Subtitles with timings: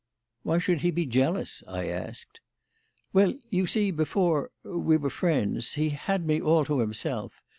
[0.41, 2.39] "Why should he be jealous?" I asked.
[3.13, 7.43] "Well, you see, before we were friends, he had me all to himself.